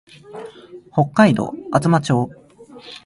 [0.91, 2.31] 北海道厚真町